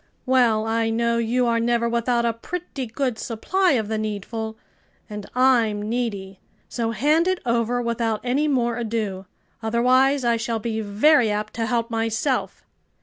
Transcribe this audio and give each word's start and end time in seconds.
"Well, 0.25 0.65
I 0.65 0.89
know 0.89 1.19
you 1.19 1.45
are 1.45 1.59
never 1.59 1.87
without 1.87 2.25
a 2.25 2.33
pretty 2.33 2.87
good 2.87 3.19
supply 3.19 3.73
of 3.73 3.87
the 3.87 3.99
needful, 3.99 4.57
and 5.07 5.29
I'm 5.35 5.79
needy. 5.83 6.39
So 6.67 6.89
hand 6.89 7.27
it 7.27 7.39
over 7.45 7.83
without 7.83 8.19
any 8.23 8.47
more 8.47 8.77
ado; 8.77 9.27
otherwise 9.61 10.25
I 10.25 10.37
shall 10.37 10.57
be 10.57 10.81
very 10.81 11.29
apt 11.29 11.53
to 11.53 11.67
help 11.67 11.91
myself." 11.91 12.63